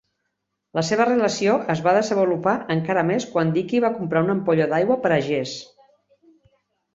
[0.77, 4.99] La seva relació es va desenvolupar encara més quan Dicky va comprar una ampolla d'aigua
[5.05, 5.55] per a Jess.